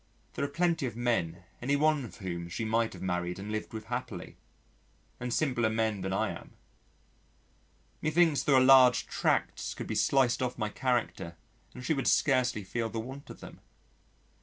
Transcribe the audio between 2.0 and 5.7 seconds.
of whom she might have married and lived with happily, and simpler